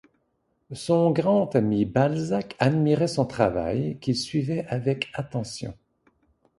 Son 0.73 1.11
grand 1.11 1.55
ami 1.55 1.85
Balzac 1.85 2.55
admirait 2.57 3.07
son 3.07 3.27
travail, 3.27 3.99
qu'il 4.01 4.17
suivait 4.17 4.65
avec 4.65 5.11
attention. 5.13 5.77